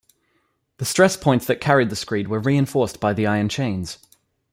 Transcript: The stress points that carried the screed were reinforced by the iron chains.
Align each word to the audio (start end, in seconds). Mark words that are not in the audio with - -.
The 0.77 0.85
stress 0.85 1.15
points 1.15 1.45
that 1.45 1.61
carried 1.61 1.91
the 1.91 1.95
screed 1.95 2.27
were 2.27 2.39
reinforced 2.39 2.99
by 2.99 3.13
the 3.13 3.27
iron 3.27 3.49
chains. 3.49 3.99